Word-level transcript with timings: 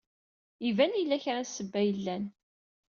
Iban 0.69 0.93
yella 0.99 1.17
kra 1.23 1.39
n 1.41 1.45
ssebba 1.49 1.79
yellan. 1.87 2.23